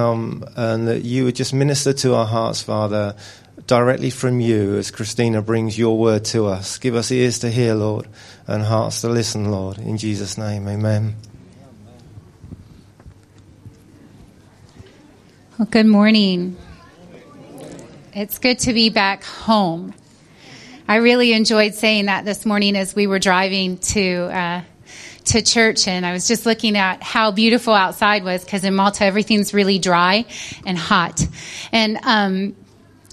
[0.00, 3.14] um, and that you would just minister to our hearts, Father,
[3.66, 6.78] directly from you as Kristina brings your word to us.
[6.78, 8.08] Give us ears to hear, Lord,
[8.46, 9.78] and hearts to listen, Lord.
[9.78, 11.16] In Jesus' name, amen.
[15.58, 16.56] Well, good morning.
[18.14, 19.94] It's good to be back home.
[20.88, 24.62] I really enjoyed saying that this morning as we were driving to uh,
[25.26, 29.04] to church, and I was just looking at how beautiful outside was because in Malta
[29.04, 30.24] everything's really dry
[30.66, 31.26] and hot,
[31.72, 32.56] and um,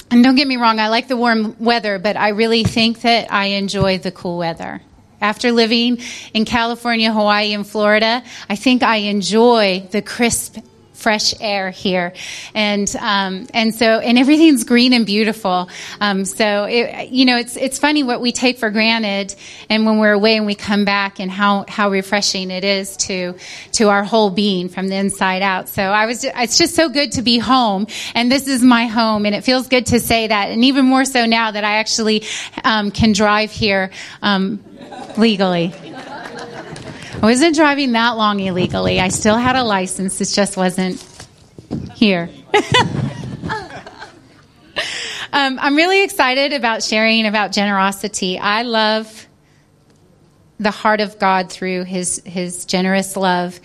[0.10, 3.32] and don't get me wrong, I like the warm weather, but I really think that
[3.32, 4.82] I enjoy the cool weather.
[5.20, 5.98] After living
[6.34, 10.58] in California, Hawaii, and Florida, I think I enjoy the crisp
[10.98, 12.12] fresh air here,
[12.54, 15.70] and um, and so and everything's green and beautiful.
[16.02, 19.36] Um, so it, you know, it's it's funny what we take for granted,
[19.70, 23.36] and when we're away and we come back, and how how refreshing it is to
[23.74, 25.70] to our whole being from the inside out.
[25.70, 29.26] So I was, it's just so good to be home, and this is my home,
[29.26, 32.24] and it feels good to say that, and even more so now that I actually
[32.64, 34.60] um, can drive here um,
[35.18, 35.74] legally.
[37.18, 39.00] I wasn't driving that long illegally.
[39.00, 40.22] I still had a license.
[40.22, 41.04] It just wasn't
[41.96, 42.30] here.
[45.34, 48.38] um, I'm really excited about sharing about generosity.
[48.38, 49.28] I love
[50.60, 53.60] the heart of God through His His generous love,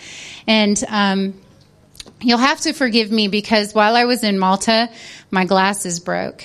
[0.47, 1.35] and um,
[2.23, 4.89] you'll have to forgive me because while I was in Malta,
[5.31, 6.43] my glasses broke.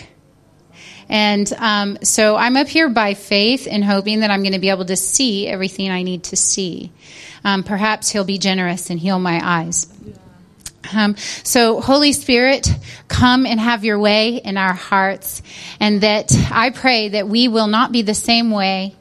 [1.10, 4.70] And um, so I'm up here by faith and hoping that I'm going to be
[4.70, 6.92] able to see everything I need to see.
[7.44, 9.88] Um, perhaps He'll be generous and heal my eyes.
[10.94, 12.68] Um, so, Holy Spirit,
[13.08, 15.42] come and have your way in our hearts.
[15.80, 18.96] And that I pray that we will not be the same way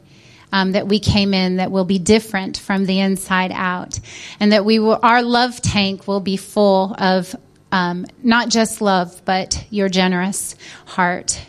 [0.53, 3.99] um, that we came in, that will be different from the inside out.
[4.41, 7.35] And that we will, our love tank will be full of
[7.73, 10.55] um, not just love, but your generous
[10.87, 11.41] heart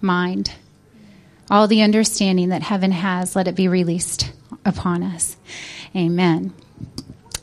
[0.00, 0.52] mind.
[1.50, 4.32] All the understanding that heaven has, let it be released
[4.64, 5.36] upon us.
[5.96, 6.52] Amen.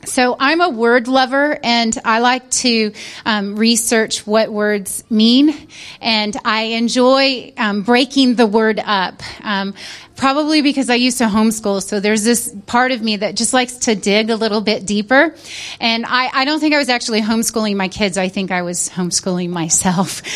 [0.06, 2.92] So I'm a word lover and I like to
[3.24, 5.54] um, research what words mean
[6.00, 9.22] and I enjoy um, breaking the word up.
[9.42, 9.74] Um,
[10.16, 11.82] probably because I used to homeschool.
[11.82, 15.34] So there's this part of me that just likes to dig a little bit deeper.
[15.78, 18.16] And I, I don't think I was actually homeschooling my kids.
[18.16, 20.22] I think I was homeschooling myself.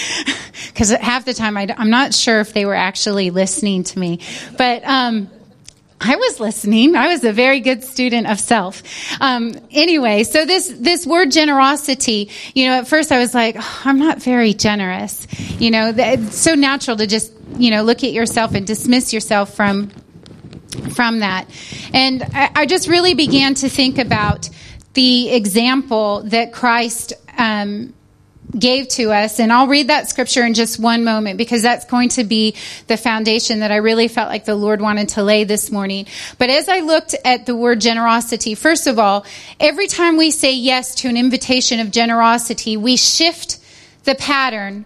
[0.66, 4.20] Because half the time I, am not sure if they were actually listening to me.
[4.56, 5.30] But, um,
[6.00, 6.96] I was listening.
[6.96, 8.82] I was a very good student of self.
[9.20, 13.80] Um, anyway, so this this word generosity, you know, at first I was like, oh,
[13.84, 15.26] I'm not very generous.
[15.60, 19.54] You know, it's so natural to just you know look at yourself and dismiss yourself
[19.54, 19.90] from
[20.94, 21.46] from that.
[21.92, 24.48] And I, I just really began to think about
[24.94, 27.92] the example that Christ um,
[28.58, 29.40] gave to us.
[29.40, 32.56] And I'll read that scripture in just one moment because that's going to be
[32.86, 36.06] the foundation that I really felt like the Lord wanted to lay this morning.
[36.38, 39.24] But as I looked at the word generosity, first of all,
[39.58, 43.58] every time we say yes to an invitation of generosity, we shift
[44.04, 44.84] the pattern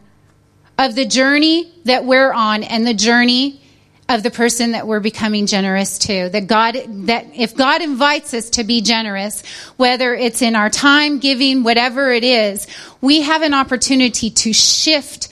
[0.77, 3.61] of the journey that we're on and the journey
[4.09, 6.29] of the person that we're becoming generous to.
[6.29, 6.77] That God,
[7.07, 9.43] that if God invites us to be generous,
[9.77, 12.67] whether it's in our time, giving, whatever it is,
[13.01, 15.29] we have an opportunity to shift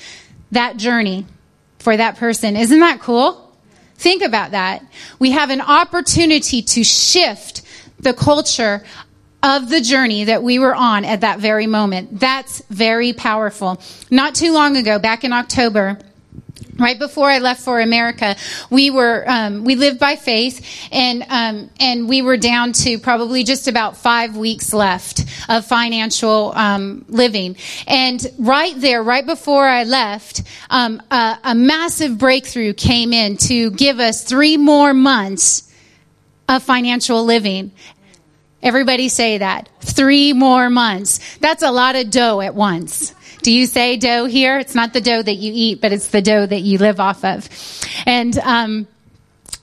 [0.53, 1.27] that journey
[1.79, 2.57] for that person.
[2.57, 3.55] Isn't that cool?
[3.97, 4.85] Think about that.
[5.19, 7.63] We have an opportunity to shift
[8.01, 8.83] the culture
[9.43, 12.21] of the journey that we were on at that very moment.
[12.21, 13.81] That's very powerful.
[14.11, 15.99] Not too long ago, back in October,
[16.79, 18.37] right before I left for America,
[18.71, 23.45] we were um, we lived by faith, and um, and we were down to probably
[23.45, 27.57] just about five weeks left of financial um, living.
[27.87, 33.71] And right there, right before I left, um, a, a massive breakthrough came in to
[33.71, 35.73] give us three more months
[36.49, 37.73] of financial living.
[38.63, 39.69] Everybody say that.
[39.81, 41.37] Three more months.
[41.39, 43.13] That's a lot of dough at once.
[43.43, 44.59] Do you say dough here?
[44.59, 47.25] It's not the dough that you eat, but it's the dough that you live off
[47.25, 47.49] of.
[48.07, 48.87] And, um,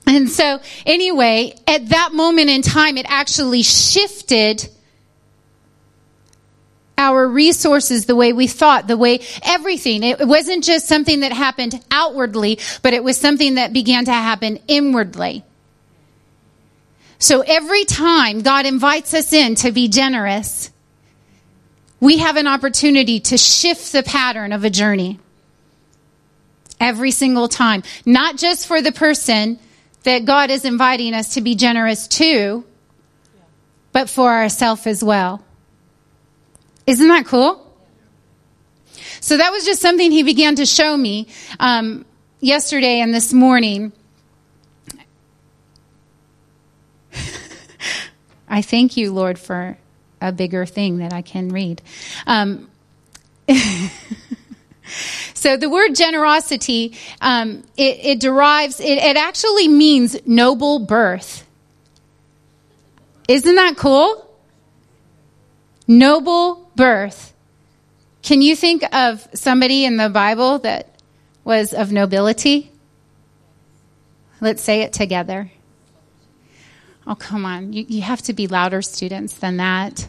[0.06, 4.68] and so anyway, at that moment in time, it actually shifted
[6.98, 10.02] our resources the way we thought, the way everything.
[10.02, 14.58] It wasn't just something that happened outwardly, but it was something that began to happen
[14.68, 15.42] inwardly.
[17.18, 20.70] So every time God invites us in to be generous,
[22.00, 25.20] we have an opportunity to shift the pattern of a journey.
[26.80, 27.82] Every single time.
[28.06, 29.58] Not just for the person
[30.04, 32.64] that God is inviting us to be generous to,
[33.92, 35.44] but for ourselves as well.
[36.86, 37.66] Isn't that cool?
[39.20, 42.06] So that was just something he began to show me um,
[42.40, 43.92] yesterday and this morning.
[48.48, 49.76] I thank you, Lord, for
[50.20, 51.82] a bigger thing that I can read.
[52.26, 52.68] Um,
[55.34, 61.46] so the word generosity, um, it, it, derives, it, it actually means noble birth.
[63.28, 64.26] Isn't that cool?
[65.86, 67.32] Noble birth.
[68.22, 71.00] Can you think of somebody in the Bible that
[71.44, 72.70] was of nobility?
[74.40, 75.50] Let's say it together.
[77.10, 77.72] Oh, come on.
[77.72, 80.06] You, you have to be louder students than that.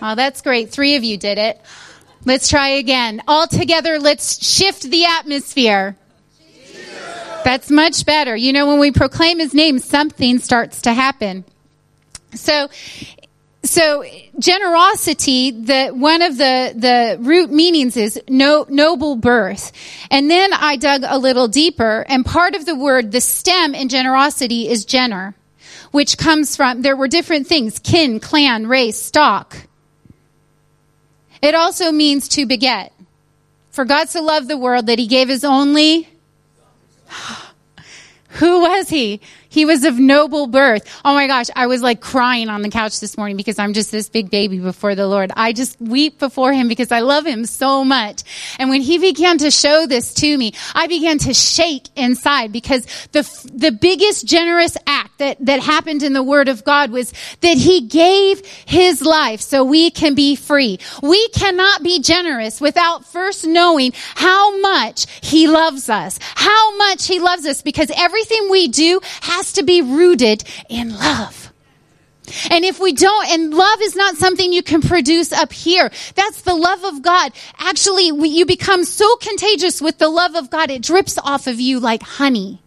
[0.00, 0.70] Oh, that's great.
[0.70, 1.60] Three of you did it.
[2.24, 3.20] Let's try again.
[3.26, 5.96] All together, let's shift the atmosphere.
[7.44, 8.36] That's much better.
[8.36, 11.44] You know, when we proclaim his name, something starts to happen.
[12.34, 12.68] So,
[13.64, 14.04] so
[14.38, 19.72] generosity, the, one of the, the root meanings is no, noble birth.
[20.10, 23.88] And then I dug a little deeper and part of the word, the stem in
[23.88, 25.34] generosity is gener,
[25.90, 29.56] which comes from, there were different things, kin, clan, race, stock.
[31.42, 32.92] It also means to beget.
[33.70, 36.08] For God so loved the world that he gave his only.
[38.30, 39.20] Who was he?
[39.48, 40.84] He was of noble birth.
[41.04, 43.90] Oh my gosh, I was like crying on the couch this morning because I'm just
[43.90, 45.32] this big baby before the Lord.
[45.36, 48.22] I just weep before him because I love him so much.
[48.58, 52.84] And when he began to show this to me, I began to shake inside because
[53.12, 53.22] the,
[53.52, 57.82] the biggest generous act that, that happened in the word of God was that he
[57.82, 60.78] gave his life so we can be free.
[61.02, 67.18] We cannot be generous without first knowing how much he loves us, how much he
[67.18, 71.52] loves us because everything we do has has to be rooted in love.
[72.50, 75.90] And if we don't, and love is not something you can produce up here.
[76.14, 77.32] That's the love of God.
[77.56, 81.60] Actually, we, you become so contagious with the love of God, it drips off of
[81.60, 82.60] you like honey.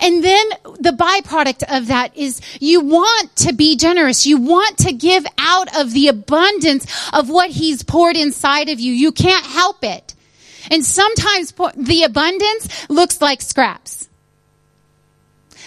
[0.00, 0.48] And then
[0.78, 4.24] the byproduct of that is you want to be generous.
[4.24, 8.92] You want to give out of the abundance of what He's poured inside of you.
[8.94, 10.14] You can't help it.
[10.70, 14.08] And sometimes the abundance looks like scraps.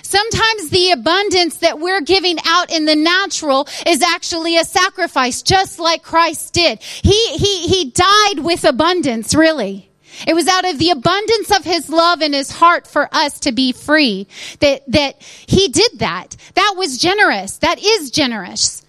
[0.02, 5.80] Sometimes the abundance that we're giving out in the natural is actually a sacrifice, just
[5.80, 6.82] like Christ did.
[6.82, 9.90] He, he, he died with abundance, really.
[10.28, 13.52] It was out of the abundance of his love and his heart for us to
[13.52, 14.28] be free
[14.60, 16.36] that, that he did that.
[16.54, 17.58] That was generous.
[17.58, 18.86] That is generous.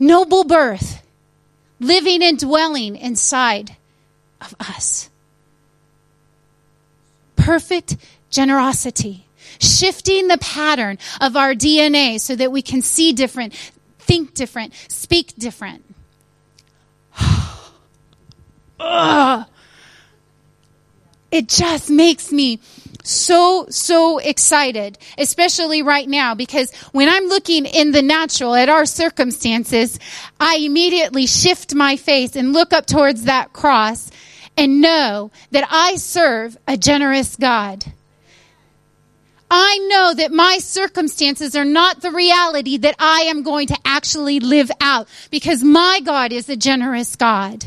[0.00, 1.06] Noble birth.
[1.78, 3.76] Living and dwelling inside
[4.40, 5.09] of us
[7.50, 7.96] perfect
[8.30, 9.26] generosity,
[9.58, 13.52] shifting the pattern of our DNA so that we can see different,
[13.98, 15.82] think different, speak different.
[21.32, 22.60] it just makes me
[23.02, 28.86] so, so excited, especially right now, because when I'm looking in the natural at our
[28.86, 29.98] circumstances,
[30.38, 34.08] I immediately shift my face and look up towards that cross
[34.56, 37.84] and know that I serve a generous God.
[39.50, 44.38] I know that my circumstances are not the reality that I am going to actually
[44.38, 47.64] live out because my God is a generous God.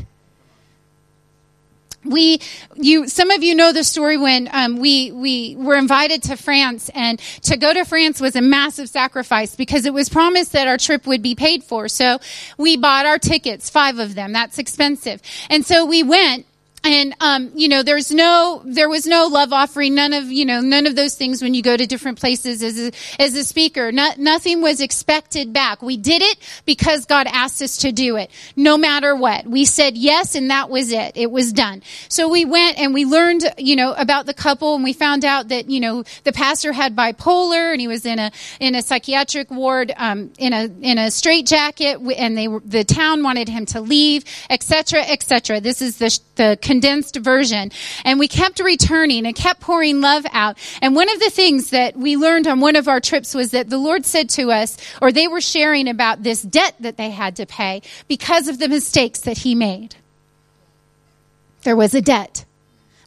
[2.05, 2.39] We
[2.75, 6.89] you some of you know the story when um, we we were invited to france
[6.93, 10.77] and to go to france was a massive sacrifice because it was promised that our
[10.77, 11.87] trip would be paid for.
[11.87, 12.19] So
[12.57, 14.33] we bought our tickets five of them.
[14.33, 15.21] That's expensive.
[15.49, 16.45] And so we went
[16.83, 19.95] and um, you know there's no there was no love offering.
[19.95, 22.79] None of you know none of those things when you go to different places as
[22.79, 23.91] a, as a speaker.
[23.91, 25.81] Not, nothing was expected back.
[25.81, 29.45] We did it because god asked us to do it no matter what.
[29.45, 31.13] We said yes and that was it.
[31.15, 31.83] It was done.
[32.09, 35.49] So we went and we learned you know about the couple and we found out
[35.49, 39.49] that you know the pastor had bipolar and he was in a in a psychiatric
[39.49, 44.25] ward um, in a in a straitjacket and they the town wanted him to leave
[44.49, 47.71] etc etc this is the the condensed version.
[48.03, 50.57] And we kept returning and kept pouring love out.
[50.81, 53.69] And one of the things that we learned on one of our trips was that
[53.69, 57.35] the Lord said to us, or they were sharing about this debt that they had
[57.35, 59.95] to pay because of the mistakes that he made.
[61.61, 62.43] There was a debt,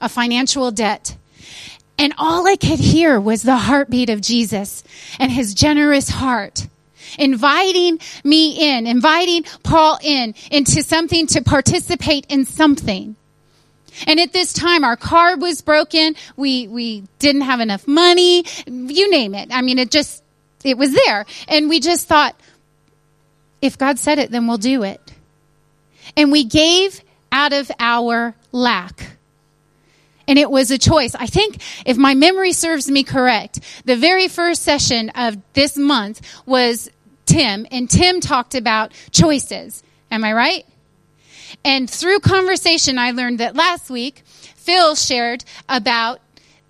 [0.01, 1.17] a financial debt.
[1.99, 4.85] And all I could hear was the heartbeat of Jesus
[5.19, 6.69] and his generous heart
[7.19, 13.17] inviting me in, inviting Paul in into something to participate in something.
[14.07, 16.15] And at this time, our car was broken.
[16.37, 18.45] We, we didn't have enough money.
[18.67, 19.49] You name it.
[19.53, 20.23] I mean, it just,
[20.65, 21.25] it was there.
[21.49, 22.39] And we just thought,
[23.63, 25.01] if God said it, then we'll do it.
[26.17, 27.01] And we gave
[27.33, 29.17] out of our lack.
[30.29, 31.15] And it was a choice.
[31.15, 36.21] I think if my memory serves me correct, the very first session of this month
[36.47, 36.91] was
[37.27, 39.83] Tim, and Tim talked about choices.
[40.11, 40.67] Am I right?
[41.65, 46.21] And through conversation, I learned that last week, Phil shared about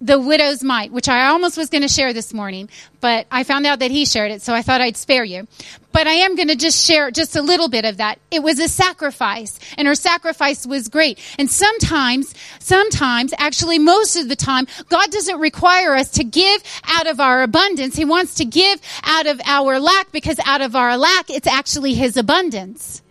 [0.00, 2.68] the widow's mite, which I almost was going to share this morning,
[3.00, 5.48] but I found out that he shared it, so I thought I'd spare you.
[5.92, 8.18] But I am going to just share just a little bit of that.
[8.30, 11.18] It was a sacrifice, and her sacrifice was great.
[11.38, 17.06] And sometimes, sometimes, actually most of the time, God doesn't require us to give out
[17.06, 17.96] of our abundance.
[17.96, 21.94] He wants to give out of our lack because out of our lack, it's actually
[21.94, 23.02] His abundance.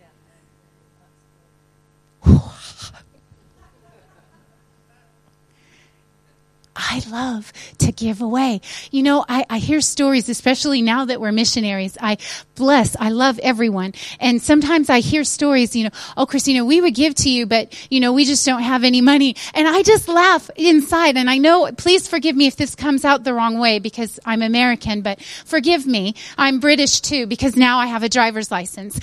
[6.88, 8.60] I love to give away.
[8.92, 11.98] You know, I, I hear stories, especially now that we're missionaries.
[12.00, 12.18] I
[12.54, 13.94] bless, I love everyone.
[14.20, 17.74] And sometimes I hear stories, you know, oh, Kristina, we would give to you, but,
[17.90, 19.34] you know, we just don't have any money.
[19.52, 21.16] And I just laugh inside.
[21.16, 24.42] And I know, please forgive me if this comes out the wrong way because I'm
[24.42, 26.14] American, but forgive me.
[26.38, 29.00] I'm British too because now I have a driver's license.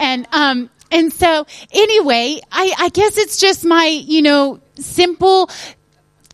[0.00, 5.50] And, um, and so anyway, I, I guess it's just my, you know, simple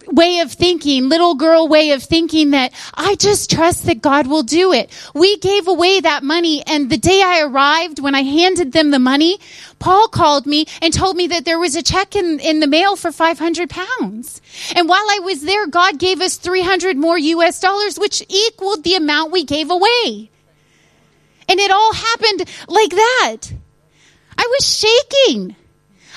[0.07, 4.43] way of thinking, little girl way of thinking that I just trust that God will
[4.43, 4.91] do it.
[5.15, 8.99] We gave away that money and the day I arrived, when I handed them the
[8.99, 9.39] money,
[9.79, 12.97] Paul called me and told me that there was a check in, in the mail
[12.97, 14.41] for 500 pounds.
[14.75, 18.95] And while I was there, God gave us 300 more US dollars, which equaled the
[18.95, 20.31] amount we gave away.
[21.49, 23.39] And it all happened like that.
[24.39, 25.57] I was shaking.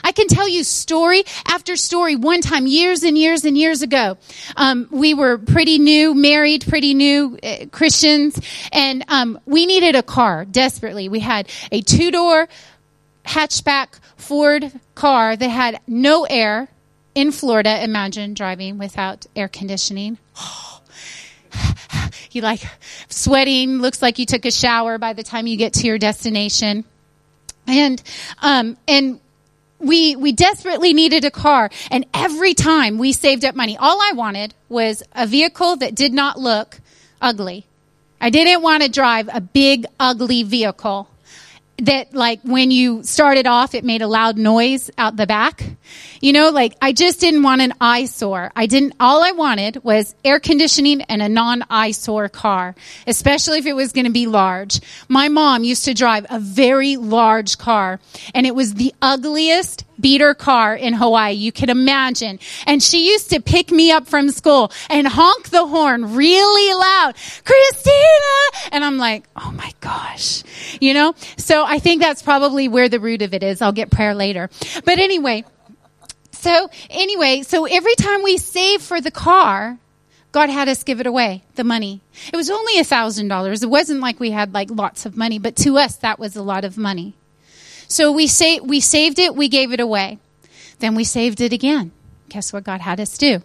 [0.05, 2.15] I can tell you story after story.
[2.15, 4.17] One time, years and years and years ago,
[4.55, 8.39] um, we were pretty new, married, pretty new uh, Christians,
[8.71, 11.09] and um, we needed a car desperately.
[11.09, 12.47] We had a two door
[13.25, 16.67] hatchback Ford car that had no air
[17.15, 17.83] in Florida.
[17.83, 20.19] Imagine driving without air conditioning.
[22.31, 22.61] you like
[23.09, 26.85] sweating, looks like you took a shower by the time you get to your destination.
[27.67, 28.03] And,
[28.43, 29.19] um, and
[29.79, 34.11] we we desperately needed a car and every time we saved up money all i
[34.13, 36.79] wanted was a vehicle that did not look
[37.25, 37.65] ugly.
[38.21, 41.09] I didn't want to drive a big ugly vehicle
[41.79, 45.63] that like when you started off it made a loud noise out the back
[46.25, 50.15] you know like i just didn't want an eyesore i didn't all i wanted was
[50.25, 52.73] air conditioning and a non eyesore car
[53.05, 56.97] especially if it was going to be large my mom used to drive a very
[56.97, 57.99] large car
[58.33, 61.33] and it was the ugliest beater car in Hawaii.
[61.33, 62.39] You can imagine.
[62.67, 67.15] And she used to pick me up from school and honk the horn really loud.
[67.15, 68.69] Kristina!
[68.73, 70.43] And I'm like, oh my gosh.
[70.81, 71.15] You know?
[71.37, 73.61] So I think that's probably where the root of it is.
[73.61, 74.49] I'll get prayer later.
[74.83, 75.45] But anyway,
[76.45, 79.79] so anyway, so every time we saved for the car,
[80.31, 82.01] God had us give it away, the money.
[82.31, 83.63] It was only a thousand dollars.
[83.63, 86.43] It wasn't like we had like lots of money, but to us that was a
[86.43, 87.15] lot of money.
[87.87, 90.19] So we say we saved it, we gave it away.
[90.77, 91.91] Then we saved it again.
[92.29, 93.41] Guess what God had us do?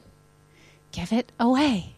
[0.92, 1.95] Give it away.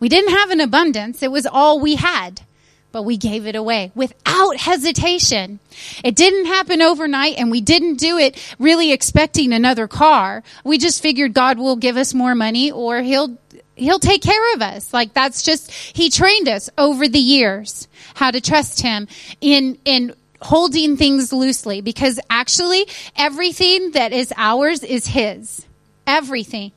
[0.00, 1.22] We didn't have an abundance.
[1.22, 2.42] It was all we had,
[2.92, 5.60] but we gave it away without hesitation.
[6.02, 10.42] It didn't happen overnight and we didn't do it really expecting another car.
[10.64, 13.38] We just figured God will give us more money or he'll
[13.80, 14.92] he'll take care of us.
[14.92, 19.08] Like that's just, he trained us over the years how to trust him
[19.40, 25.66] in, in holding things loosely because actually everything that is ours is his.
[26.06, 26.72] Everything.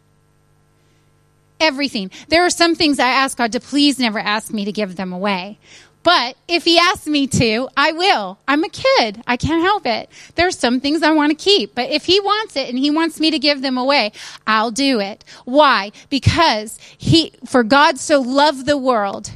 [1.60, 2.12] Everything.
[2.28, 5.14] There are some things I ask God to please never ask me to give them
[5.14, 5.60] away.
[6.04, 8.38] But if he asks me to, I will.
[8.48, 9.24] I'm a kid.
[9.26, 10.10] I can't help it.
[10.36, 13.20] There's some things I want to keep, but if he wants it and he wants
[13.20, 14.12] me to give them away,
[14.46, 15.24] I'll do it.
[15.46, 15.92] Why?
[16.10, 19.32] Because he, for God so loved the world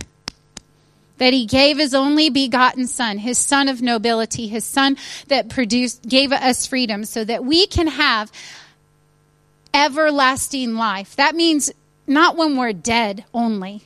[1.17, 4.97] that he gave his only begotten son, his son of nobility, his son
[5.29, 8.31] that produced, gave us freedom so that we can have
[9.73, 11.15] everlasting life.
[11.15, 11.71] That means
[12.05, 13.83] not when we're dead only.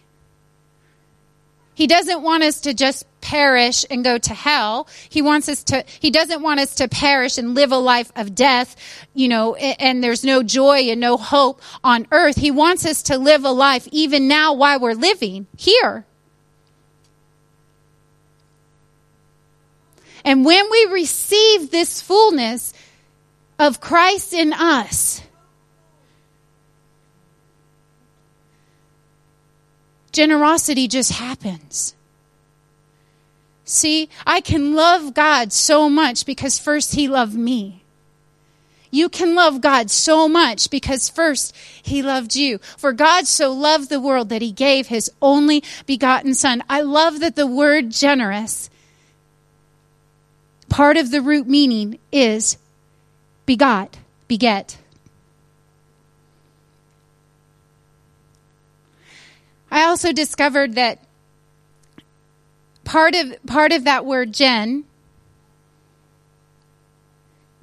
[1.81, 4.87] He doesn't want us to just perish and go to hell.
[5.09, 8.35] He wants us to, he doesn't want us to perish and live a life of
[8.35, 8.75] death,
[9.15, 12.35] you know, and there's no joy and no hope on earth.
[12.35, 16.05] He wants us to live a life even now while we're living here.
[20.23, 22.75] And when we receive this fullness
[23.57, 25.23] of Christ in us,
[30.11, 31.95] generosity just happens.
[33.63, 37.83] See, I can love God so much because first He loved me.
[38.91, 42.57] You can love God so much because first He loved you.
[42.77, 46.61] For God so loved the world that He gave His only begotten Son.
[46.69, 48.69] I love that the word generous,
[50.67, 52.57] part of the root meaning is
[53.45, 54.77] begot, beget.
[59.71, 60.99] I also discovered that
[62.83, 64.83] part of part of that word gen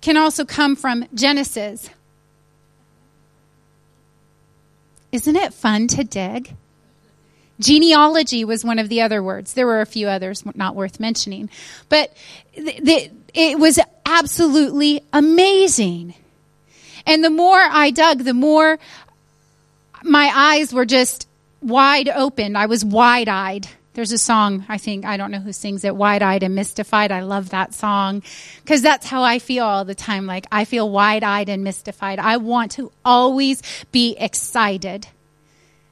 [0.01, 1.91] can also come from Genesis.
[5.13, 6.55] Isn't it fun to dig?
[7.61, 9.55] Genealogy was one of the other words.
[9.55, 11.51] There were a few others not worth mentioning.
[11.89, 12.17] But
[12.55, 16.15] it was absolutely amazing.
[17.05, 18.79] And the more I dug, the more
[20.05, 21.28] my eyes were just
[21.63, 22.57] wide open.
[22.57, 23.69] I was wide eyed.
[23.95, 27.11] There's a song, I think, I don't know who sings it, Wide Eyed and Mystified.
[27.11, 28.23] I love that song
[28.63, 30.25] because that's how I feel all the time.
[30.25, 32.21] Like, I feel wide eyed and mystified.
[32.21, 33.61] I want to always
[33.91, 35.09] be excited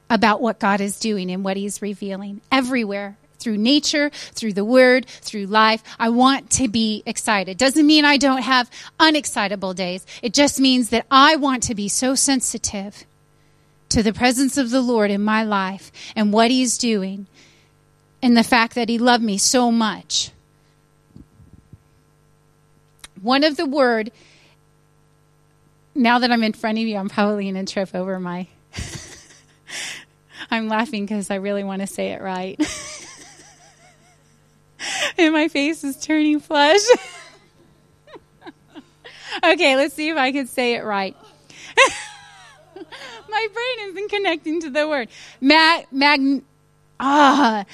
[0.09, 5.05] about what God is doing and what He's revealing everywhere through nature, through the word,
[5.05, 5.83] through life.
[5.99, 7.57] I want to be excited.
[7.57, 8.71] Doesn't mean I don't have
[9.01, 10.05] unexcitable days.
[10.21, 13.05] It just means that I want to be so sensitive
[13.89, 17.27] to the presence of the Lord in my life and what He's doing
[18.21, 20.31] and the fact that He loved me so much.
[23.21, 24.11] One of the word,
[25.95, 28.47] now that I'm in front of you, I'm probably going to trip over my.
[30.51, 32.59] I'm laughing because I really want to say it right.
[35.17, 36.81] and my face is turning flush.
[39.43, 41.17] okay, let's see if I can say it right.
[43.29, 45.09] My brain isn't connecting to the word.
[45.41, 46.41] Mag, mag,
[46.99, 47.65] ah,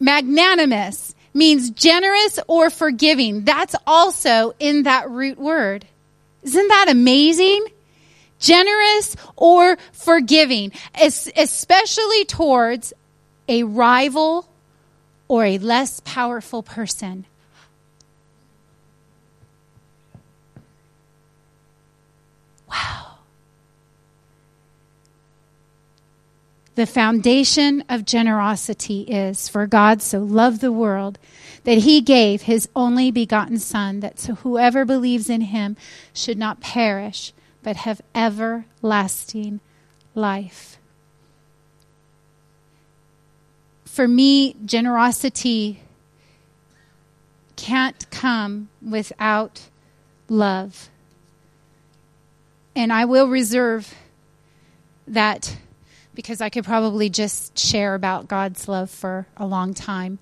[0.00, 3.44] magnanimous means generous or forgiving.
[3.44, 5.86] That's also in that root word.
[6.42, 7.64] Isn't that amazing?
[8.38, 12.92] Generous or forgiving, especially towards
[13.48, 14.48] a rival
[15.28, 17.24] or a less powerful person.
[22.68, 23.01] Wow.
[26.74, 31.18] The foundation of generosity is for God so loved the world
[31.64, 35.76] that he gave his only begotten Son, that so whoever believes in him
[36.14, 37.32] should not perish,
[37.62, 39.60] but have everlasting
[40.14, 40.78] life.
[43.84, 45.82] For me, generosity
[47.56, 49.68] can't come without
[50.28, 50.88] love.
[52.74, 53.94] And I will reserve
[55.06, 55.58] that
[56.14, 60.18] because I could probably just share about God's love for a long time.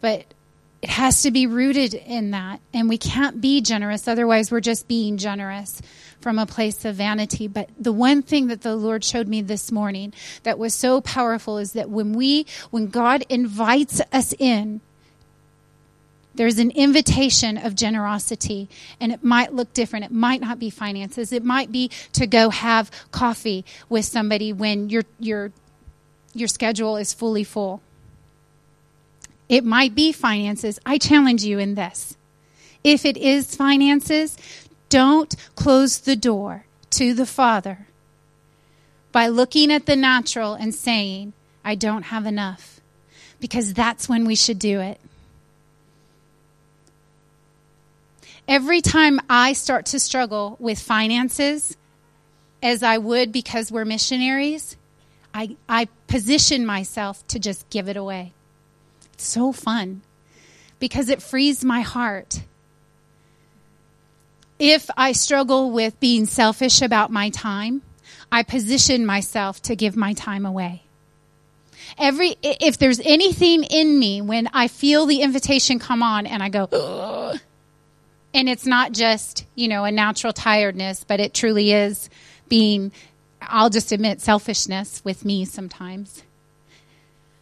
[0.00, 0.26] But
[0.82, 2.60] it has to be rooted in that.
[2.74, 5.80] And we can't be generous, otherwise, we're just being generous
[6.20, 7.46] from a place of vanity.
[7.46, 11.58] But the one thing that the Lord showed me this morning that was so powerful
[11.58, 14.80] is that when we, when God invites us in,
[16.34, 18.68] there's an invitation of generosity,
[18.98, 20.04] and it might look different.
[20.04, 21.32] It might not be finances.
[21.32, 25.52] It might be to go have coffee with somebody when your your
[26.34, 27.82] your schedule is fully full.
[29.48, 30.78] It might be finances.
[30.86, 32.16] I challenge you in this.
[32.82, 34.38] If it is finances,
[34.88, 37.86] don't close the door to the Father
[39.12, 42.80] by looking at the natural and saying, I don't have enough.
[43.40, 45.00] Because that's when we should do it.
[48.48, 51.76] Every time I start to struggle with finances,
[52.62, 54.76] as I would because we're missionaries,
[55.34, 58.32] I, I position myself to just give it away.
[59.14, 60.02] It's so fun
[60.78, 62.42] because it frees my heart.
[64.58, 67.82] If I struggle with being selfish about my time,
[68.30, 70.82] I position myself to give my time away.
[71.98, 76.48] Every if there's anything in me when I feel the invitation come on and I
[76.48, 77.40] go, Ugh,
[78.34, 82.08] and it's not just, you know, a natural tiredness, but it truly is
[82.48, 82.92] being,
[83.40, 86.22] I'll just admit, selfishness with me sometimes.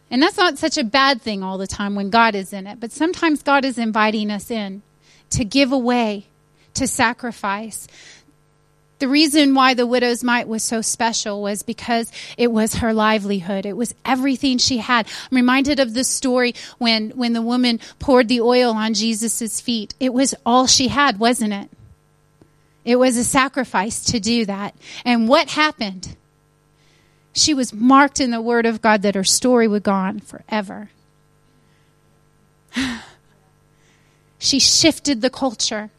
[0.09, 2.79] And that's not such a bad thing all the time when God is in it,
[2.79, 4.81] but sometimes God is inviting us in
[5.29, 6.27] to give away,
[6.73, 7.87] to sacrifice,
[9.01, 13.65] the reason why the widow's mite was so special was because it was her livelihood.
[13.65, 15.07] It was everything she had.
[15.29, 19.95] I'm reminded of the story when, when the woman poured the oil on Jesus' feet.
[19.99, 21.69] It was all she had, wasn't it?
[22.85, 24.75] It was a sacrifice to do that.
[25.03, 26.15] And what happened?
[27.33, 30.91] She was marked in the Word of God that her story would go on forever.
[34.43, 35.91] She shifted the culture.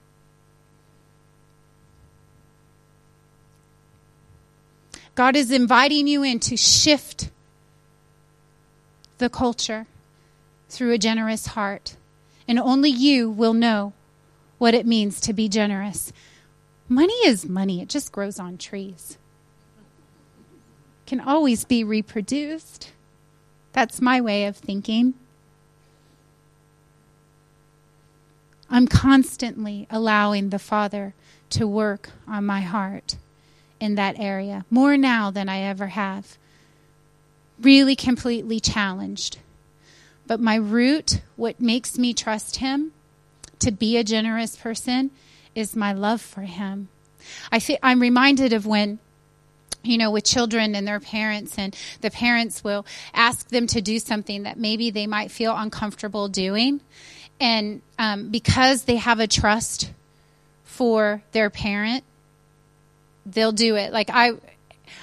[5.15, 7.31] God is inviting you in to shift
[9.19, 9.87] the culture
[10.69, 11.97] through a generous heart.
[12.49, 13.93] And only you will know
[14.59, 16.13] what it means to be generous.
[16.89, 19.19] Money is money, it just grows on trees.
[21.07, 22.93] Can always be reproduced.
[23.73, 25.15] That's my way of thinking.
[28.71, 31.15] I'm constantly allowing the Father
[31.51, 33.17] to work on my heart
[33.83, 36.39] in that area, more now than I ever have.
[37.61, 39.41] Really completely challenged.
[40.25, 42.93] But my root, what makes me trust Him
[43.59, 45.11] to be a generous person,
[45.57, 46.91] is my love for Him.
[47.51, 49.01] I think I'm reminded of when
[49.83, 53.99] you know, with children and their parents, and the parents will ask them to do
[53.99, 56.81] something that maybe they might feel uncomfortable doing.
[57.41, 59.91] And um, because they have a trust
[60.63, 62.05] for their parent,
[63.27, 63.93] they'll do it.
[63.93, 64.33] Like I,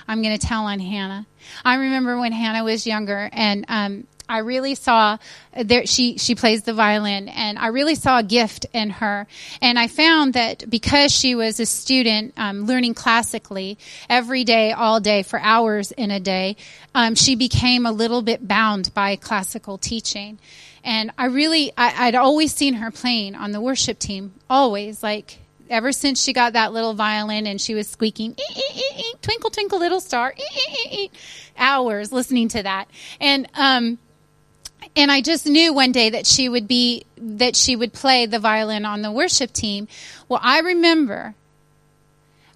[0.08, 1.26] I'm going to tell on Hannah.
[1.64, 5.18] I remember when Hannah was younger, and um, I really saw
[5.56, 9.26] there she she plays the violin and I really saw a gift in her
[9.60, 15.00] and I found that because she was a student um, learning classically every day all
[15.00, 16.58] day for hours in a day
[16.94, 20.38] um, she became a little bit bound by classical teaching
[20.84, 25.39] and I really I, I'd always seen her playing on the worship team always like
[25.70, 29.50] ever since she got that little violin and she was squeaking ee, ee, ee, twinkle
[29.50, 30.34] twinkle little star
[31.58, 33.98] hours listening to that and um
[34.96, 38.40] and I just knew one day that she would be that she would play the
[38.40, 39.88] violin on the worship team.
[40.28, 41.36] Well, I remember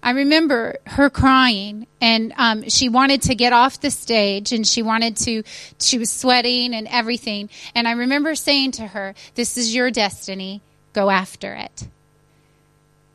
[0.04, 4.82] I remember her crying and um, she wanted to get off the stage and she
[4.82, 5.42] wanted to,
[5.80, 7.48] she was sweating and everything.
[7.74, 10.60] And I remember saying to her, This is your destiny,
[10.92, 11.88] go after it.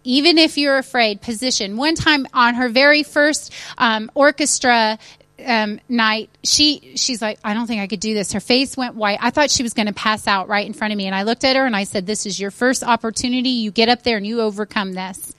[0.10, 1.78] Even if you're afraid, position.
[1.78, 4.98] One time on her very first um, orchestra
[5.46, 8.34] um, night, she she's like, I don't think I could do this.
[8.34, 9.20] Her face went white.
[9.22, 11.22] I thought she was going to pass out right in front of me, and I
[11.22, 13.50] looked at her and I said, "This is your first opportunity.
[13.50, 15.36] You get up there and you overcome this."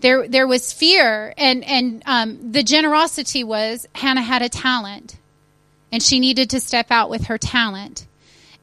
[0.00, 5.16] There, there was fear, and and um, the generosity was Hannah had a talent,
[5.92, 8.04] and she needed to step out with her talent,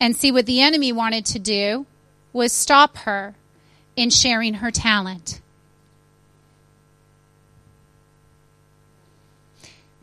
[0.02, 1.86] and see what the enemy wanted to do
[2.34, 3.36] was stop her
[3.95, 5.41] in sharing her talent.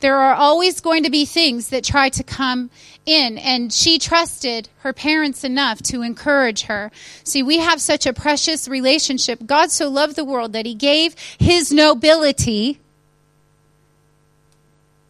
[0.02, 2.70] there are always going to be things that try to come
[3.06, 3.38] in.
[3.38, 6.90] And she trusted her parents enough to encourage her.
[7.24, 9.46] See, we have such a precious relationship.
[9.46, 12.80] God so loved the world that he gave his nobility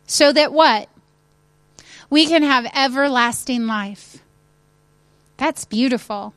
[0.07, 0.89] so that what?
[2.11, 4.19] We can have everlasting life.
[5.39, 6.35] That's beautiful.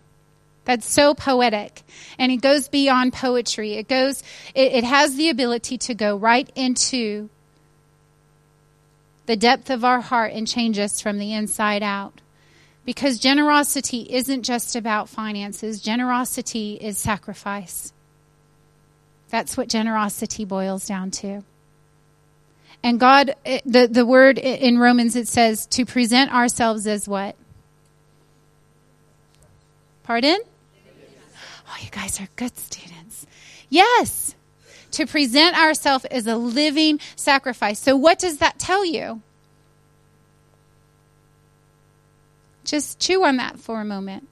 [0.66, 1.84] That's so poetic.
[2.18, 3.74] And it goes beyond poetry.
[3.74, 4.22] It goes,
[4.54, 7.30] it, it has the ability to go right into
[9.28, 12.22] the depth of our heart and change us from the inside out.
[12.84, 17.92] Because generosity isn't just about finances, generosity is sacrifice.
[19.30, 21.44] That's what generosity boils down to.
[22.84, 27.36] And God, the, the word in Romans, it says to present ourselves as what?
[30.04, 30.40] Pardon?
[31.68, 33.26] Oh, you guys are good students.
[33.70, 34.36] Yes
[34.96, 37.80] to present ourselves as a living sacrifice.
[37.80, 39.22] So, what does that tell you?
[42.64, 44.28] Just chew on that for a moment.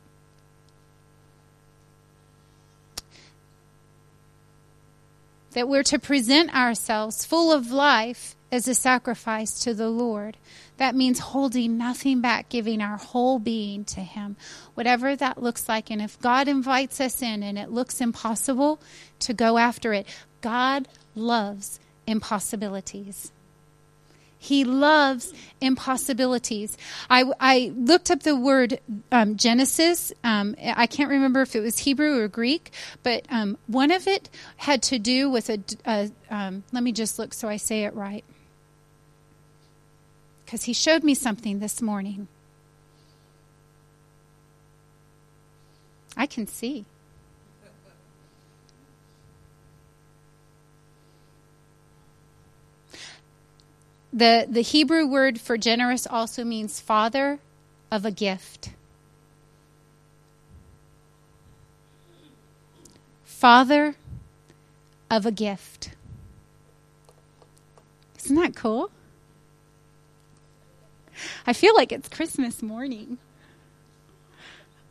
[5.51, 10.37] That we're to present ourselves full of life as a sacrifice to the Lord.
[10.77, 14.37] That means holding nothing back, giving our whole being to Him,
[14.75, 15.89] whatever that looks like.
[15.89, 18.79] And if God invites us in and it looks impossible,
[19.23, 20.07] to go after it.
[20.41, 23.31] God loves impossibilities.
[24.37, 26.77] He loves impossibilities.
[27.09, 30.11] I, I looked up the word um, Genesis.
[30.21, 32.71] Um, I can't remember if it was Hebrew or Greek,
[33.03, 35.59] but um, one of it had to do with a.
[35.85, 38.25] a um, let me just look so I say it right.
[40.53, 42.27] Because he showed me something this morning.
[46.15, 46.85] I can see.
[54.13, 57.39] The, the Hebrew word for generous also means father
[57.91, 58.73] of a gift.
[63.25, 63.95] Father
[65.09, 65.89] of a gift.
[68.19, 68.91] Isn't that cool?
[71.45, 73.17] I feel like it's Christmas morning.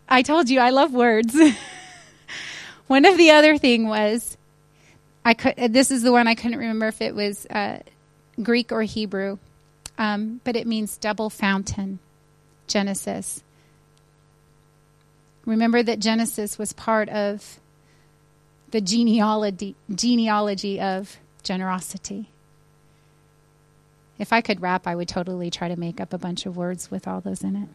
[0.08, 1.36] I told you I love words.
[2.86, 4.36] one of the other thing was,
[5.24, 5.72] I could.
[5.72, 7.78] This is the one I couldn't remember if it was uh,
[8.42, 9.38] Greek or Hebrew,
[9.98, 11.98] um, but it means double fountain.
[12.66, 13.42] Genesis.
[15.44, 17.58] Remember that Genesis was part of
[18.70, 22.30] the genealogy genealogy of generosity.
[24.18, 26.90] If I could rap, I would totally try to make up a bunch of words
[26.90, 27.68] with all those in it.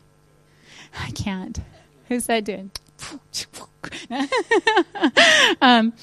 [0.99, 1.59] I can't.
[2.07, 2.71] Who's that doing?
[5.61, 5.93] um,